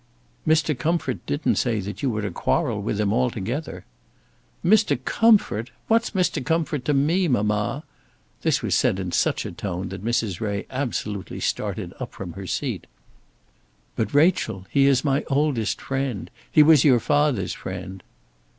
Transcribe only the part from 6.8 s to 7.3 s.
to me,